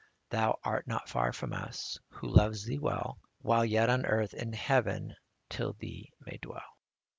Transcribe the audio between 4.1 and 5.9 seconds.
in heaven with